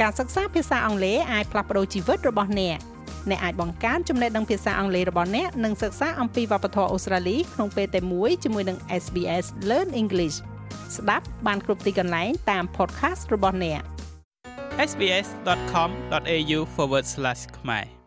[0.00, 2.78] ការសិក្សាភាសាអង់គ្លេសអាចផ្លាស់ប្ដូរជីវិតរបស់អ្នក
[3.30, 10.36] អ្នកអាចបង្កើនចំណេះដឹងភាសាអង់គ្លេសរបស់អ្នកនិងសិក្សាអំពីវប្បធម៌អូស្ត្រាលីក្នុងពេលតែមួយជាមួយនឹង SBS Learn English
[10.96, 13.80] ស្ដាប់បានគ្រប់ទីកន្លែងតាម podcast របស់អ្នក
[14.90, 16.60] sbs.com.au/
[17.58, 17.97] ខ្មែរ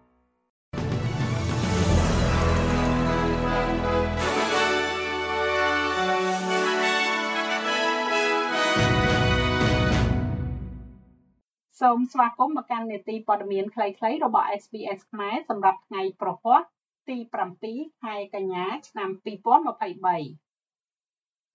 [11.91, 16.61] សូមស្វាគមន៍មកកាន់នេតិព័ត៌មានខ្លីៗរបស់ SBS ខ្មែរសម្រាប់ថ្ងៃប្រហ័ស
[17.09, 17.18] ទី
[17.59, 19.25] 7ខែកញ្ញាឆ្នាំ2023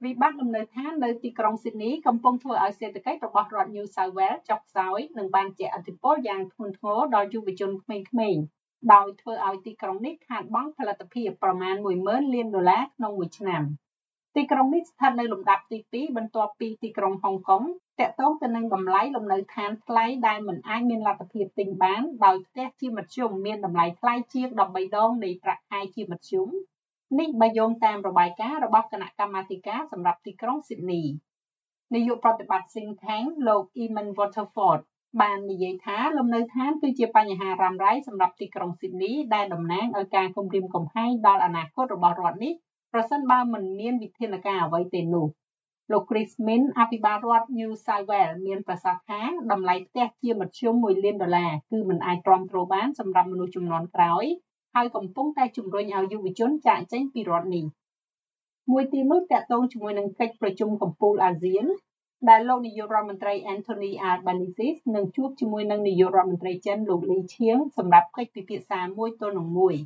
[0.05, 8.43] វិបត្តិលំនៅឋាននៅទីក្រុងស៊ីដនីកំពុងធ្វើឲ្យសេដ្ឋកិច្ចរបស់រដ្ឋ New South Wales ចុះខ្សោយនិងបានជះឥទ្ធិពលយ៉ាងធ្ងន់ធ្ងរដល់យុវជនក្មេងៗ
[8.93, 11.75] ដោយធ្វើឲ្យទីក្រុងនេះខាតបង់ផលិតភាពប្រមាណ
[12.07, 13.63] 10000លានដុល្លារក្នុងមួយឆ្នាំ។
[14.39, 17.63] ទីក្រុងនេះស្ថិតនៅលំដាប់ទី2បន្ទាប់ពីទីក្រុងហុងកុង
[18.01, 26.49] តាក់ទងទៅនឹងតម្លៃលំនៅឋានថ្លៃដែលមិនអាចមានលទ្ធភាពទិញបានដោយផ្ទះជាមធ្យមមានតម្លៃថ្លៃជាង13ដងនៃប្រាក់ខែជាមធ្យម
[27.19, 31.03] នេះបើយោងតាមរបាយការណ៍របស់គណៈកម្មាធិការសម្រាប់ទីក្រុងស៊ីដនី
[31.95, 34.81] នាយកប្រតិបត្តិ Think Tank លោក Eamon Waterford
[35.21, 42.55] បាននិយាយថាលំនៅឋានគឺជាបញ្ហារ៉ាំរ៉ៃសម្រាប់ទីក្រុងស៊ីដនីដែលតំណាងឲ្យការគំរាមកំហែងដល់អនាគតរបស់រដ្ឋនេះ
[42.99, 45.27] ប្រសិនបើមិនមានវិធានការអ្វីទេនោះ
[45.93, 54.25] លោក Chris Min អភិបាលរដ្ឋ New South Wales មានប្រសាសន៍ថាតម្លៃផ្ទះជាមធ្យម1លានដុល្លារគឺមិនអាចទ្រាំទ្របានសម្រាប់មនុស្សចំនួនក្រោយ
[54.75, 57.65] ហើយកំពុងតែជំរុញឲ្យយុវជនចាកចេញពីរដ្ឋនេះ
[58.73, 61.65] មួយទីនោះតាក់ទងជាមួយនឹងកិច្ចប្រជុំកំពូលអាស៊ាន
[62.29, 69.77] ដែលលោកនាយករដ្ឋមន្ត្រី Anthony Albanese នឹងជួបជាមួយនឹងនាយករដ្ឋមន្ត្រីចិនលោកលីឈៀងសម្រាប់កិច្ចពិភាក្សាមួយទល់នឹងមួយ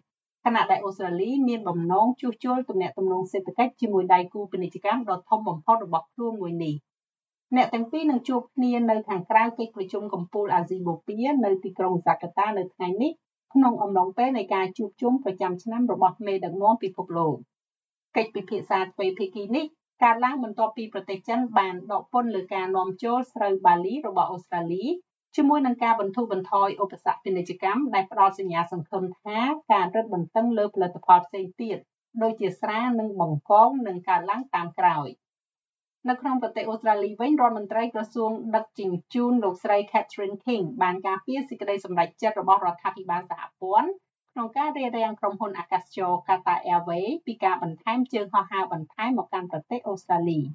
[0.45, 6.75] ខណៈដែលអូស្ត្រាលីមានបំណងជួសជុលទំនាក់ទំនងសេដ្ឋកិច្ចជាមួយដៃគូពាណិជ្ជកម្មដ៏ធំបំផុតរបស់ខ្លួនមួយនេះ
[7.57, 13.13] អ្នកទាំងពីរនឹងជួបគ្នានៅខាងក្រៅកិច្ចប្រជុំកំពូលអាស៊ីបូព៌ានៅទីក្រុងហ្សាកាតានៅថ្ងៃនេះ
[13.55, 17.35] ក្នុងអំឡុងពេលនៃការជួបជុំប្រចាំឆ្នាំរបស់មេដឹកនាំពិភពលោក
[18.17, 19.65] កិច្ចពិភាក្សាទ្វេភាគីនេះ
[20.03, 24.85] កើតឡើងបន្ទាប់ពីប្រទេសចិនបានដកពន្ធលើការនាំចូលស្រូវបាលីរបស់អូស្ត្រាលី
[25.37, 29.39] ជាមួយនឹងការបន្ធូរបន្ថយឧបសគ្គពាណិជ្ជកម្មដែលផ្ដល់សញ្ញាសង្ឃឹមថា
[29.73, 31.79] ការរឹតបន្តឹងលើផលិតផលផ្សេងទៀត
[32.23, 35.09] ដូចជាស្រានិងបង្កងនឹងកើនឡើងតាមក្រោយ
[36.09, 43.91] នៅក្នុងប្រទេសអូស្ត្រាលីវិញរដ្ឋមន្ត្រីក្រសួងដឹកជញ្ជូនលោកស្រី Catherine King បានការពារសេចក្តីសម្រេចចិត្តរបស់រដ្ឋាភិបាលសហព័ន្ធ
[44.33, 50.41] ក្នុងការរារាំងក្រុមហ៊ុនអាកាសចរ Qatar Airways ពីការបន្ថែមជើងហោះហើរបន្ថែមមកកាន់ប្រទេសអូស្ត្រាលី។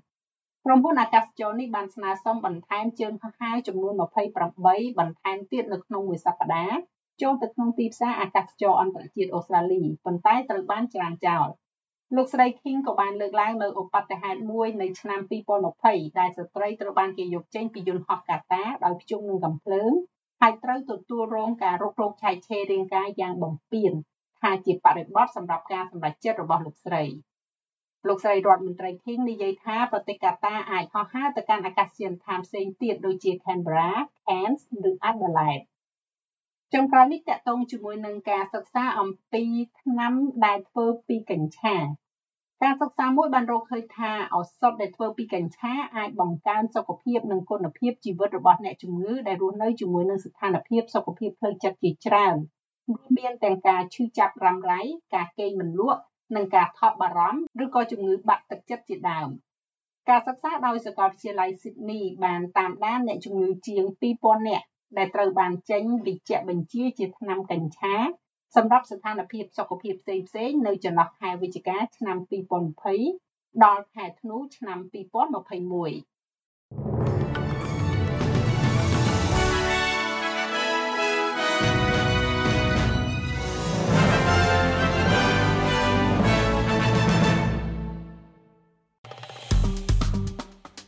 [0.68, 3.94] ក្រុមហ៊ុនអាកាសចរនេះបានស្នើសុំបន្ថែមជើងហោះហើរចំនួន
[4.42, 6.78] 28បន្ថែមទៀតនៅក្នុងមួយសប្តាហ៍
[7.22, 11.48] ចូលទៅក្នុងទីផ្សារអាកាសចរអន្តរជាតិអូស្ត្រាលីប៉ុន្តែត្រូវបានច្រានចោល
[12.16, 15.20] លោកស្រី King ក៏បានលើកឡើងនៅឧបទ្ទហេតុមួយនៅឆ្នាំ
[15.70, 19.92] 2020ដែលស្ត្រីត្រូវបានគេយកចេញពីយន្តហោះកាតាដោយភ្ជុំនឹងកំភ្លើង
[20.42, 23.94] ហើយត្រូវទទួលរងការរករោគឆែកឆេររាងកាយយ៉ាងបំពាន
[24.42, 27.04] ថាជាបរិបទសម្រាប់ការសម្រេចចិត្តរបស់លោកស្រី។
[28.08, 33.92] លោកស្រីរដ្ឋមន្ត្រី King និយាយថាប្រទេសកាតាអាចហោះហើរទៅកាន់អាកាសយានដ្ឋានផ្សេងទៀតដូចជា Canberra,
[34.28, 35.66] Cairns ឬ Adelaide
[36.74, 39.44] ចុងក្រោយនេះតកតងជាមួយនឹងការសិក្សាអំពី
[39.82, 40.14] ថ្នាំ
[40.46, 41.78] ដែលធ្វើពីកញ្ឆា
[42.64, 52.36] ការសិក្សាមួយបានរកឃើញថាឱសថដែលធ្វើពីកញ្ឆាអាចបង្កើនសុខភាពនិងគុណភាពជីវិតរបស់អ្នកជំងឺដែលរស់នៅជាមួយនឹងស្ថានភាពសុខភាពផ្លូវចិត្តជាច្រើន
[52.88, 54.82] រួមមានទាំងការឈឺចាប់រ៉ាំរ៉ៃ
[55.16, 56.02] ការគេងមិនលក់
[56.36, 59.30] និងការថប់បារម្ភឬក៏ជំងឺបាក់ទឹកចិត្តជាដើម
[60.10, 64.66] ការសិក្សាដោយសាកលវិទ្យាល័យ Sydney បានតាមដានអ្នកជំងឺជាង2000នាក់
[64.98, 67.96] ដែលត្រូវបានចេញវិជ្ជបញ្ជាជាថ្នាំកញ្ឆា
[68.56, 72.18] សម្រាប់ស្ថានភាពសុខភាពផ្សេងៗនៅចន្លោះខែវិច្ឆិកាឆ្នាំ
[72.92, 76.15] 2020ដល់ខែធ្នូឆ្នាំ2021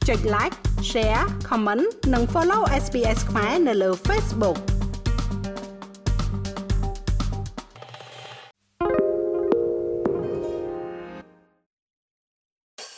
[0.08, 0.56] ចុច like
[0.91, 4.59] share comment និង follow SPS ខ្មែរនៅលើ Facebook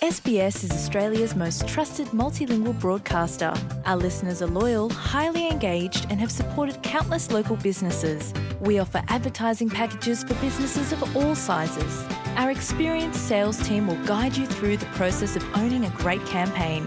[0.04, 3.54] SBS is Australia's most trusted multilingual broadcaster.
[3.86, 8.34] Our listeners are loyal, highly engaged, and have supported countless local businesses.
[8.60, 12.04] We offer advertising packages for businesses of all sizes.
[12.36, 16.86] Our experienced sales team will guide you through the process of owning a great campaign.